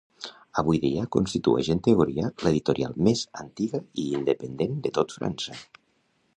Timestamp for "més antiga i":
3.09-4.09